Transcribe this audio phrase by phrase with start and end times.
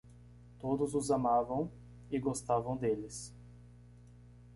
[0.59, 1.71] Todos os amavam
[2.09, 3.31] e gostavam deles.